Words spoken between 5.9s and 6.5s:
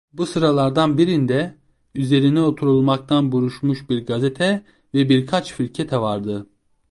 vardı.